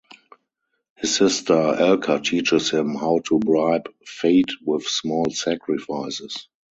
[0.95, 6.47] His sister Elka teaches him how to bribe fate with small sacrifices.